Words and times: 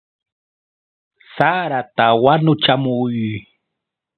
¡Sarata 1.35 2.05
wanuchamuy! 2.23 3.17